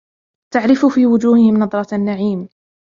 تَعْرِفُ 0.53 0.85
فِي 0.85 1.05
وُجُوهِهِمْ 1.05 1.63
نَضْرَةَ 1.63 1.87
النَّعِيمِ 1.95 2.49